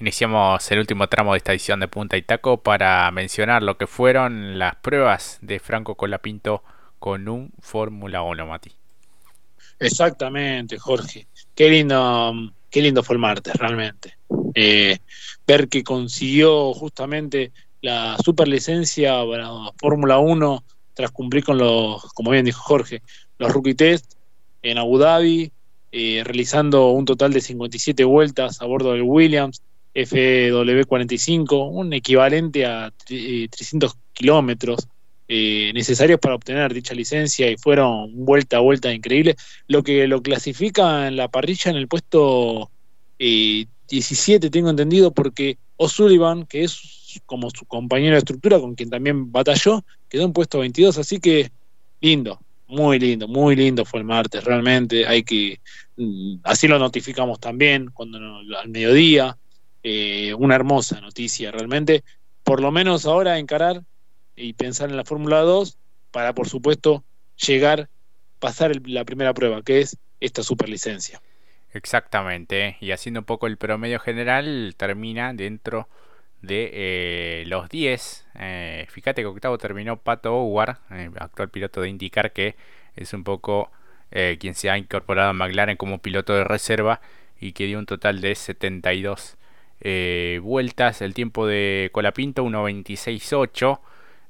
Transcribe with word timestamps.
Iniciamos 0.00 0.70
el 0.70 0.78
último 0.78 1.08
tramo 1.08 1.32
de 1.32 1.38
esta 1.38 1.50
edición 1.50 1.80
de 1.80 1.88
Punta 1.88 2.16
y 2.16 2.22
Taco 2.22 2.62
para 2.62 3.10
mencionar 3.10 3.64
lo 3.64 3.76
que 3.76 3.88
fueron 3.88 4.56
las 4.56 4.76
pruebas 4.76 5.38
de 5.42 5.58
Franco 5.58 5.96
Colapinto 5.96 6.62
con 7.00 7.28
un 7.28 7.50
Fórmula 7.58 8.22
1, 8.22 8.46
Mati. 8.46 8.70
Exactamente, 9.80 10.78
Jorge. 10.78 11.26
Qué 11.52 11.68
lindo, 11.68 12.32
qué 12.70 12.80
lindo 12.80 13.02
fue 13.02 13.14
el 13.14 13.20
martes, 13.20 13.54
realmente. 13.54 14.16
Eh, 14.54 14.98
ver 15.44 15.68
que 15.68 15.82
consiguió 15.82 16.72
justamente 16.74 17.50
la 17.80 18.16
superlicencia 18.24 19.24
para 19.28 19.48
Fórmula 19.78 20.18
1 20.18 20.64
tras 20.94 21.10
cumplir 21.10 21.42
con 21.42 21.58
los, 21.58 22.04
como 22.12 22.30
bien 22.30 22.44
dijo 22.44 22.60
Jorge, 22.62 23.02
los 23.38 23.52
rookie 23.52 23.74
test 23.74 24.14
en 24.62 24.78
Abu 24.78 24.98
Dhabi, 24.98 25.50
eh, 25.90 26.22
realizando 26.24 26.90
un 26.90 27.04
total 27.04 27.32
de 27.32 27.40
57 27.40 28.04
vueltas 28.04 28.60
a 28.60 28.66
bordo 28.66 28.92
del 28.92 29.02
Williams, 29.02 29.62
FW45, 29.94 31.70
un 31.70 31.92
equivalente 31.92 32.66
a 32.66 32.92
300 33.06 33.90
eh, 33.90 33.94
kilómetros 34.12 34.88
eh, 35.30 35.72
necesarios 35.74 36.18
para 36.20 36.34
obtener 36.34 36.72
dicha 36.72 36.94
licencia 36.94 37.50
y 37.50 37.58
fueron 37.58 38.24
vuelta 38.24 38.56
a 38.56 38.60
vuelta 38.60 38.92
increíble, 38.94 39.36
lo 39.66 39.82
que 39.82 40.06
lo 40.06 40.22
clasifica 40.22 41.06
en 41.06 41.16
la 41.16 41.28
parrilla 41.28 41.70
en 41.70 41.76
el 41.76 41.86
puesto 41.86 42.70
17, 43.18 44.46
eh, 44.46 44.50
tengo 44.50 44.70
entendido, 44.70 45.12
porque 45.12 45.58
O'Sullivan, 45.76 46.46
que 46.46 46.64
es 46.64 47.20
como 47.26 47.50
su 47.50 47.66
compañero 47.66 48.14
de 48.14 48.20
estructura, 48.20 48.58
con 48.58 48.74
quien 48.74 48.88
también 48.88 49.30
batalló, 49.30 49.84
quedó 50.08 50.24
en 50.24 50.32
puesto 50.32 50.60
22, 50.60 50.96
así 50.96 51.20
que 51.20 51.50
lindo, 52.00 52.40
muy 52.66 52.98
lindo, 52.98 53.28
muy 53.28 53.54
lindo 53.54 53.84
fue 53.84 54.00
el 54.00 54.06
martes, 54.06 54.42
realmente, 54.44 55.06
hay 55.06 55.24
que, 55.24 55.60
mm, 55.96 56.36
así 56.44 56.68
lo 56.68 56.78
notificamos 56.78 57.38
también, 57.38 57.90
cuando 57.92 58.18
al 58.18 58.68
mediodía, 58.70 59.36
eh, 59.82 60.34
una 60.34 60.54
hermosa 60.54 61.00
noticia 61.00 61.50
realmente, 61.50 62.04
por 62.42 62.60
lo 62.60 62.72
menos 62.72 63.06
ahora 63.06 63.38
encarar 63.38 63.82
y 64.34 64.52
pensar 64.54 64.90
en 64.90 64.96
la 64.96 65.04
Fórmula 65.04 65.40
2 65.40 65.78
para, 66.10 66.34
por 66.34 66.48
supuesto, 66.48 67.04
llegar, 67.36 67.88
pasar 68.38 68.72
la 68.86 69.04
primera 69.04 69.34
prueba, 69.34 69.62
que 69.62 69.80
es 69.80 69.96
esta 70.20 70.42
superlicencia. 70.42 71.20
Exactamente, 71.72 72.76
y 72.80 72.92
haciendo 72.92 73.20
un 73.20 73.26
poco 73.26 73.46
el 73.46 73.56
promedio 73.56 74.00
general, 74.00 74.74
termina 74.76 75.32
dentro 75.34 75.88
de 76.42 76.70
eh, 76.72 77.44
los 77.46 77.68
10. 77.68 78.26
Eh, 78.36 78.86
fíjate 78.88 79.22
que 79.22 79.26
octavo 79.26 79.58
terminó 79.58 80.00
Pato 80.00 80.34
Howard, 80.34 80.78
actual 81.16 81.50
piloto 81.50 81.80
de 81.80 81.90
IndyCar, 81.90 82.32
que 82.32 82.56
es 82.96 83.12
un 83.12 83.24
poco 83.24 83.70
quien 84.38 84.54
se 84.54 84.70
ha 84.70 84.78
incorporado 84.78 85.28
a 85.28 85.32
McLaren 85.34 85.76
como 85.76 85.98
piloto 85.98 86.32
de 86.32 86.42
reserva 86.42 87.02
y 87.38 87.52
que 87.52 87.66
dio 87.66 87.78
un 87.78 87.84
total 87.84 88.22
de 88.22 88.34
72 88.34 89.37
eh, 89.80 90.40
vueltas. 90.42 91.02
El 91.02 91.14
tiempo 91.14 91.46
de 91.46 91.90
Colapinto 91.92 92.44
1.26.8. 92.44 93.80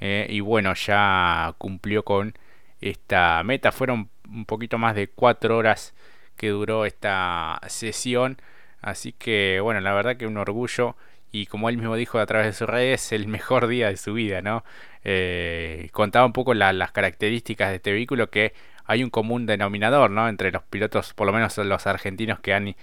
Eh, 0.00 0.26
y 0.30 0.40
bueno, 0.40 0.74
ya 0.74 1.54
cumplió 1.58 2.04
con 2.04 2.34
esta 2.80 3.42
meta. 3.44 3.72
Fueron 3.72 4.10
un 4.28 4.44
poquito 4.46 4.78
más 4.78 4.94
de 4.94 5.08
4 5.08 5.56
horas 5.56 5.94
que 6.36 6.48
duró 6.48 6.84
esta 6.86 7.60
sesión. 7.68 8.38
Así 8.80 9.12
que 9.12 9.60
bueno, 9.62 9.80
la 9.80 9.94
verdad 9.94 10.16
que 10.16 10.26
un 10.26 10.36
orgullo. 10.36 10.96
Y 11.32 11.46
como 11.46 11.68
él 11.68 11.76
mismo 11.78 11.96
dijo 11.96 12.18
a 12.20 12.26
través 12.26 12.46
de 12.46 12.52
sus 12.52 12.68
redes, 12.68 13.12
el 13.12 13.26
mejor 13.26 13.66
día 13.68 13.88
de 13.88 13.96
su 13.96 14.14
vida, 14.14 14.42
¿no? 14.42 14.64
Eh, 15.04 15.88
contaba 15.92 16.26
un 16.26 16.32
poco 16.32 16.54
las 16.54 16.92
características 16.92 17.70
de 17.70 17.76
este 17.76 17.92
vehículo 17.92 18.30
que 18.30 18.54
hay 18.86 19.02
un 19.02 19.10
común 19.10 19.46
denominador, 19.46 20.10
¿no? 20.10 20.28
Entre 20.28 20.52
los 20.52 20.62
pilotos, 20.64 21.14
por 21.14 21.26
lo 21.26 21.32
menos 21.32 21.56
los 21.58 21.86
argentinos 21.86 22.40
que 22.40 22.54
han 22.54 22.76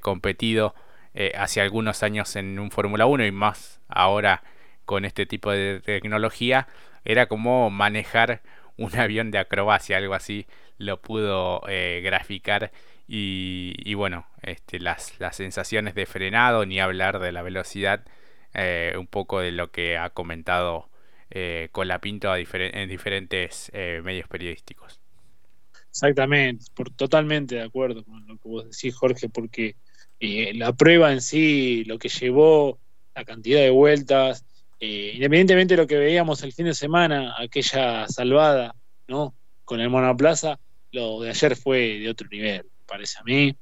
competido 0.00 0.74
eh, 1.14 1.32
hace 1.36 1.60
algunos 1.60 2.02
años 2.02 2.36
en 2.36 2.58
un 2.58 2.70
Fórmula 2.70 3.06
1 3.06 3.26
y 3.26 3.32
más 3.32 3.80
ahora 3.88 4.42
con 4.84 5.04
este 5.04 5.26
tipo 5.26 5.50
de 5.50 5.80
tecnología, 5.80 6.68
era 7.04 7.26
como 7.26 7.70
manejar 7.70 8.42
un 8.76 8.96
avión 8.96 9.30
de 9.30 9.38
acrobacia, 9.38 9.96
algo 9.96 10.14
así 10.14 10.46
lo 10.78 11.00
pudo 11.00 11.62
eh, 11.68 12.00
graficar 12.04 12.70
y, 13.10 13.94
bueno, 13.94 14.26
este, 14.42 14.78
las, 14.78 15.14
sensaciones 15.32 15.94
de 15.94 16.04
frenado, 16.04 16.66
ni 16.66 16.78
hablar 16.78 17.18
de 17.20 17.32
la 17.32 17.42
velocidad, 17.42 18.04
eh, 18.52 18.94
un 18.98 19.06
poco 19.06 19.40
de 19.40 19.50
lo 19.50 19.70
que 19.70 19.96
ha 19.96 20.10
comentado 20.10 20.88
Colapinto 21.72 22.30
a 22.30 22.38
en 22.38 22.88
diferentes 22.88 23.70
medios 23.74 24.28
periodísticos. 24.28 25.00
Exactamente, 25.90 26.66
por, 26.74 26.90
totalmente 26.90 27.56
de 27.56 27.62
acuerdo 27.62 28.04
con 28.04 28.26
lo 28.26 28.38
que 28.38 28.48
vos 28.48 28.64
decís, 28.70 28.94
Jorge, 28.94 29.28
porque 29.28 29.76
eh, 30.20 30.52
la 30.54 30.72
prueba 30.72 31.12
en 31.12 31.20
sí, 31.20 31.84
lo 31.84 31.98
que 31.98 32.08
llevó, 32.08 32.78
la 33.14 33.24
cantidad 33.24 33.60
de 33.60 33.70
vueltas, 33.70 34.44
eh, 34.80 35.12
independientemente 35.14 35.74
de 35.74 35.82
lo 35.82 35.86
que 35.86 35.96
veíamos 35.96 36.42
el 36.42 36.52
fin 36.52 36.66
de 36.66 36.74
semana, 36.74 37.34
aquella 37.38 38.06
salvada, 38.08 38.74
¿no? 39.06 39.34
Con 39.64 39.80
el 39.80 39.90
monoplaza, 39.90 40.58
lo 40.92 41.20
de 41.20 41.30
ayer 41.30 41.56
fue 41.56 41.98
de 41.98 42.08
otro 42.08 42.28
nivel, 42.30 42.66
parece 42.86 43.18
a 43.18 43.24
mí, 43.24 43.56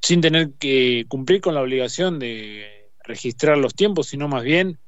sin 0.00 0.20
tener 0.20 0.52
que 0.58 1.04
cumplir 1.08 1.40
con 1.40 1.54
la 1.54 1.62
obligación 1.62 2.18
de 2.18 2.90
registrar 3.04 3.58
los 3.58 3.74
tiempos, 3.74 4.08
sino 4.08 4.28
más 4.28 4.42
bien 4.42 4.78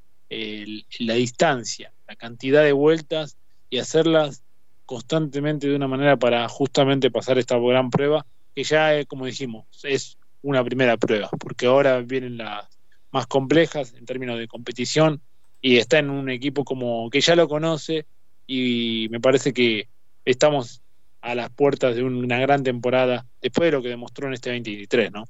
la 0.98 1.14
distancia, 1.14 1.92
la 2.08 2.16
cantidad 2.16 2.64
de 2.64 2.72
vueltas 2.72 3.36
y 3.70 3.78
hacerlas 3.78 4.42
constantemente 4.86 5.68
de 5.68 5.76
una 5.76 5.88
manera 5.88 6.16
para 6.16 6.48
justamente 6.48 7.10
pasar 7.10 7.38
esta 7.38 7.58
gran 7.58 7.90
prueba, 7.90 8.26
que 8.54 8.64
ya, 8.64 8.96
eh, 8.96 9.06
como 9.06 9.26
dijimos, 9.26 9.66
es 9.82 10.18
una 10.44 10.62
primera 10.62 10.96
prueba, 10.96 11.30
porque 11.40 11.66
ahora 11.66 12.00
vienen 12.02 12.36
las 12.36 12.68
más 13.10 13.26
complejas 13.26 13.94
en 13.94 14.04
términos 14.04 14.38
de 14.38 14.46
competición 14.46 15.20
y 15.60 15.78
está 15.78 15.98
en 15.98 16.10
un 16.10 16.28
equipo 16.28 16.64
como 16.64 17.08
que 17.10 17.20
ya 17.20 17.34
lo 17.34 17.48
conoce 17.48 18.06
y 18.46 19.08
me 19.10 19.20
parece 19.20 19.52
que 19.54 19.88
estamos 20.24 20.82
a 21.22 21.34
las 21.34 21.48
puertas 21.48 21.96
de 21.96 22.02
una 22.02 22.38
gran 22.38 22.62
temporada 22.62 23.24
después 23.40 23.68
de 23.68 23.72
lo 23.72 23.82
que 23.82 23.88
demostró 23.88 24.26
en 24.28 24.34
este 24.34 24.50
2023, 24.50 25.12
¿no? 25.12 25.24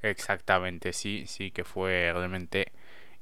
Exactamente, 0.00 0.94
sí, 0.94 1.24
sí 1.26 1.50
que 1.50 1.64
fue 1.64 2.10
realmente 2.12 2.72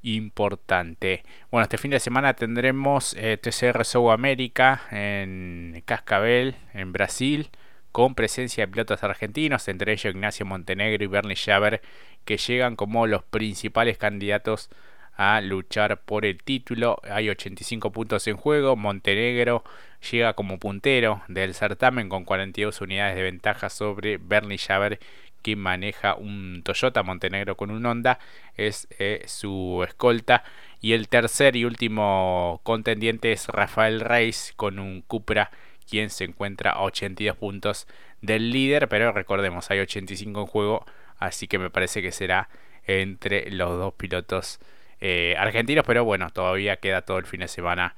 importante. 0.02 1.24
Bueno, 1.50 1.64
este 1.64 1.78
fin 1.78 1.90
de 1.90 2.00
semana 2.00 2.34
tendremos 2.34 3.14
eh, 3.18 3.38
TCR 3.38 3.84
South 3.84 4.10
América 4.10 4.82
en 4.92 5.82
Cascabel, 5.84 6.54
en 6.74 6.92
Brasil 6.92 7.50
con 7.92 8.14
presencia 8.14 8.66
de 8.66 8.72
pilotos 8.72 9.04
argentinos, 9.04 9.68
entre 9.68 9.92
ellos 9.92 10.14
Ignacio 10.14 10.46
Montenegro 10.46 11.04
y 11.04 11.06
Bernie 11.06 11.36
Schaber, 11.36 11.82
que 12.24 12.38
llegan 12.38 12.74
como 12.74 13.06
los 13.06 13.22
principales 13.22 13.98
candidatos 13.98 14.70
a 15.14 15.40
luchar 15.40 16.00
por 16.02 16.24
el 16.24 16.42
título. 16.42 17.00
Hay 17.04 17.28
85 17.28 17.92
puntos 17.92 18.26
en 18.26 18.36
juego. 18.36 18.76
Montenegro 18.76 19.62
llega 20.10 20.32
como 20.34 20.58
puntero 20.58 21.22
del 21.28 21.54
certamen 21.54 22.08
con 22.08 22.24
42 22.24 22.80
unidades 22.80 23.16
de 23.16 23.22
ventaja 23.22 23.68
sobre 23.68 24.16
Bernie 24.16 24.58
Schaber, 24.58 24.98
quien 25.42 25.58
maneja 25.58 26.14
un 26.14 26.62
Toyota 26.64 27.02
Montenegro 27.02 27.56
con 27.56 27.70
un 27.70 27.84
Honda. 27.84 28.18
Es 28.56 28.88
eh, 28.98 29.22
su 29.26 29.84
escolta. 29.86 30.44
Y 30.80 30.94
el 30.94 31.08
tercer 31.08 31.56
y 31.56 31.64
último 31.64 32.60
contendiente 32.64 33.32
es 33.32 33.48
Rafael 33.48 34.00
Reis 34.00 34.52
con 34.56 34.78
un 34.78 35.02
Cupra 35.02 35.50
quien 35.92 36.08
se 36.08 36.24
encuentra 36.24 36.70
a 36.70 36.84
82 36.84 37.36
puntos 37.36 37.86
del 38.22 38.50
líder, 38.50 38.88
pero 38.88 39.12
recordemos, 39.12 39.70
hay 39.70 39.80
85 39.80 40.40
en 40.40 40.46
juego, 40.46 40.86
así 41.18 41.46
que 41.48 41.58
me 41.58 41.68
parece 41.68 42.00
que 42.00 42.12
será 42.12 42.48
entre 42.86 43.50
los 43.50 43.78
dos 43.78 43.92
pilotos 43.92 44.58
eh, 45.02 45.34
argentinos, 45.36 45.84
pero 45.86 46.02
bueno, 46.02 46.30
todavía 46.30 46.78
queda 46.78 47.02
todo 47.02 47.18
el 47.18 47.26
fin 47.26 47.40
de 47.40 47.48
semana 47.48 47.94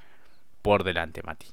por 0.61 0.83
delante, 0.83 1.23
Mati. 1.23 1.47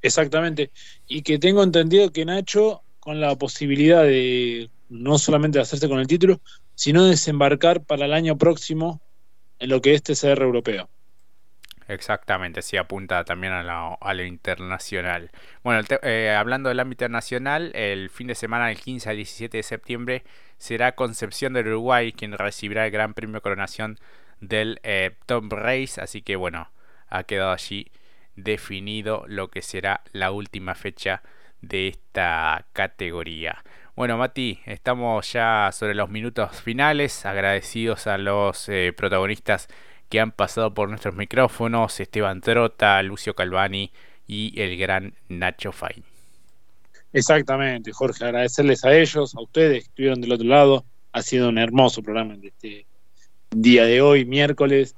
Exactamente, 0.00 0.70
y 1.06 1.20
que 1.20 1.38
tengo 1.38 1.62
entendido 1.62 2.10
que 2.10 2.24
Nacho, 2.24 2.80
con 2.98 3.20
la 3.20 3.36
posibilidad 3.36 4.02
de 4.02 4.70
no 4.88 5.18
solamente 5.18 5.60
hacerse 5.60 5.90
con 5.90 6.00
el 6.00 6.06
título, 6.06 6.40
sino 6.74 7.04
desembarcar 7.04 7.84
para 7.84 8.06
el 8.06 8.14
año 8.14 8.38
próximo 8.38 9.02
en 9.58 9.68
lo 9.68 9.82
que 9.82 9.92
es 9.92 10.02
TCR 10.02 10.40
europeo. 10.40 10.88
Exactamente, 11.86 12.62
sí 12.62 12.76
apunta 12.78 13.24
también 13.24 13.52
a, 13.52 14.14
lo 14.14 14.24
internacional. 14.24 15.30
Bueno, 15.62 15.86
eh, 16.02 16.34
hablando 16.36 16.70
del 16.70 16.80
ámbito 16.80 17.08
nacional, 17.08 17.72
el 17.74 18.08
fin 18.08 18.26
de 18.26 18.34
semana 18.34 18.68
del 18.68 18.80
15 18.80 19.10
al 19.10 19.16
17 19.16 19.58
de 19.58 19.62
septiembre 19.62 20.24
será 20.56 20.94
Concepción 20.94 21.52
del 21.52 21.68
Uruguay 21.68 22.12
quien 22.12 22.32
recibirá 22.32 22.86
el 22.86 22.90
Gran 22.90 23.12
Premio 23.12 23.42
Coronación 23.42 23.98
del 24.40 24.80
eh, 24.82 25.16
Top 25.26 25.52
Race, 25.52 26.00
así 26.00 26.22
que 26.22 26.36
bueno, 26.36 26.70
ha 27.08 27.24
quedado 27.24 27.52
allí 27.52 27.90
definido 28.34 29.24
lo 29.28 29.48
que 29.48 29.60
será 29.60 30.02
la 30.12 30.30
última 30.30 30.74
fecha 30.74 31.22
de 31.60 31.88
esta 31.88 32.66
categoría. 32.72 33.62
Bueno, 33.94 34.16
Mati, 34.18 34.60
estamos 34.66 35.32
ya 35.32 35.70
sobre 35.72 35.94
los 35.94 36.10
minutos 36.10 36.60
finales, 36.62 37.24
agradecidos 37.26 38.06
a 38.06 38.18
los 38.18 38.68
eh, 38.68 38.92
protagonistas 38.96 39.68
que 40.08 40.20
han 40.20 40.32
pasado 40.32 40.74
por 40.74 40.88
nuestros 40.88 41.14
micrófonos, 41.14 41.98
Esteban 42.00 42.40
Trota, 42.40 43.02
Lucio 43.02 43.34
Calvani 43.34 43.90
y 44.26 44.60
el 44.60 44.76
gran 44.76 45.14
Nacho 45.28 45.72
Fay. 45.72 46.02
Exactamente, 47.12 47.92
Jorge, 47.92 48.24
agradecerles 48.24 48.84
a 48.84 48.96
ellos, 48.96 49.34
a 49.34 49.40
ustedes 49.40 49.84
que 49.84 49.88
estuvieron 49.88 50.20
del 50.20 50.32
otro 50.32 50.46
lado. 50.46 50.84
Ha 51.12 51.22
sido 51.22 51.48
un 51.48 51.58
hermoso 51.58 52.02
programa 52.02 52.36
de 52.36 52.48
este, 52.48 52.86
día 53.50 53.84
de 53.84 54.00
hoy, 54.02 54.24
miércoles. 54.24 54.96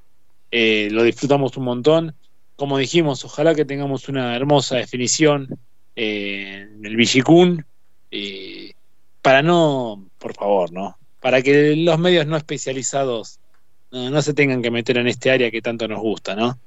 Eh, 0.51 0.89
lo 0.91 1.03
disfrutamos 1.03 1.57
un 1.57 1.65
montón. 1.65 2.15
Como 2.57 2.79
dijimos, 2.79 3.25
ojalá 3.25 3.55
que 3.55 3.67
tengamos 3.67 4.09
una 4.09 4.35
hermosa 4.35 4.77
definición 4.77 5.59
eh, 5.95 6.67
en 6.75 6.87
el 6.87 6.97
Villicún. 6.97 7.67
Eh, 8.11 8.73
para 9.21 9.43
no, 9.43 10.09
por 10.19 10.35
favor, 10.35 10.73
¿no? 10.73 10.97
Para 11.21 11.43
que 11.43 11.77
los 11.77 11.99
medios 11.99 12.27
no 12.27 12.37
especializados 12.37 13.41
no, 13.91 14.23
se 14.23 14.35
tengan 14.35 14.63
que 14.63 14.71
meter 14.71 14.99
en 14.99 15.07
este 15.07 15.31
área 15.31 15.51
que 15.51 15.63
tanto 15.63 15.89
nos 15.89 16.01
gusta, 16.01 16.35
¿no? 16.35 16.59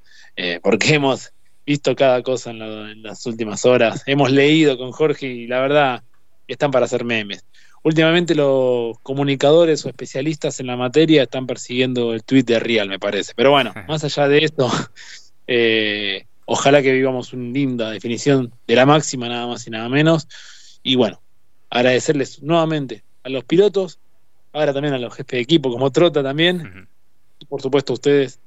porque 0.62 0.94
hemos 0.96 1.34
visto 1.70 1.96
cada 1.96 2.24
cosa 2.24 2.50
en, 2.50 3.04
las 3.04 3.24
últimas 3.28 3.64
horas, 3.64 4.02
hemos 4.08 4.32
leído 4.32 4.76
con 4.76 4.92
Jorge 4.92 5.28
y 5.28 5.46
la 5.46 5.60
verdad 5.60 6.04
están 6.48 6.72
para 6.72 6.86
hacer 6.86 7.06
memes. 7.06 7.46
Últimamente 7.84 8.34
los 8.34 8.98
comunicadores 9.04 9.86
o 9.86 9.90
especialistas 9.90 10.60
en 10.60 10.66
la 10.66 10.76
materia 10.76 11.22
están 11.22 11.46
persiguiendo 11.46 12.14
el 12.14 12.24
tweet 12.24 12.42
de 12.42 12.60
Real, 12.60 12.90
me 12.90 12.98
parece. 12.98 13.34
Pero 13.36 13.52
bueno, 13.52 13.72
más 13.88 14.04
allá 14.04 14.28
de 14.28 14.44
esto, 14.44 14.68
eh, 15.48 16.26
ojalá 16.46 16.82
que 16.82 16.92
vivamos 16.92 17.34
una 17.34 17.52
linda 17.52 17.92
definición 17.92 18.52
de 18.66 18.76
la 18.76 18.88
máxima, 18.88 19.30
nada 19.30 19.46
más 19.46 19.68
y 19.68 19.70
nada 19.70 19.88
menos. 19.90 20.28
Y 20.82 20.96
bueno, 20.96 21.22
agradecerles 21.70 22.42
nuevamente 22.42 23.04
a 23.24 23.30
los 23.30 23.44
pilotos, 23.44 24.00
ahora 24.54 24.74
también 24.74 24.96
a 24.96 24.98
los 24.98 25.14
jefes 25.14 25.38
de 25.38 25.42
equipo 25.42 25.72
como 25.72 25.92
Trota 25.92 26.24
también, 26.24 26.90
y 27.40 27.46
por 27.46 27.62
supuesto 27.62 27.94
ustedes 27.94 28.40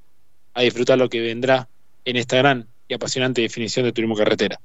a 0.54 0.62
disfrutar 0.62 0.98
lo 0.98 1.08
que 1.08 1.20
vendrá 1.20 1.68
en 2.04 2.16
esta 2.16 2.36
gran 2.36 2.68
y 2.88 2.94
apasionante 2.94 3.42
definición 3.42 3.86
de 3.86 3.92
turismo 3.92 4.14
carretera. 4.14 4.60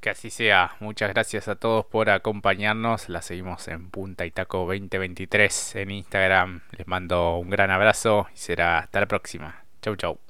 Que 0.00 0.10
así 0.10 0.30
sea. 0.30 0.76
Muchas 0.80 1.10
gracias 1.10 1.46
a 1.48 1.56
todos 1.56 1.84
por 1.84 2.08
acompañarnos. 2.08 3.10
La 3.10 3.20
seguimos 3.20 3.68
en 3.68 3.90
Punta 3.90 4.24
y 4.24 4.30
Taco 4.30 4.60
2023 4.60 5.76
en 5.76 5.90
Instagram. 5.90 6.62
Les 6.76 6.86
mando 6.86 7.36
un 7.36 7.50
gran 7.50 7.70
abrazo 7.70 8.26
y 8.34 8.38
será 8.38 8.78
hasta 8.78 9.00
la 9.00 9.06
próxima. 9.06 9.62
Chau 9.82 9.96
chau. 9.96 10.29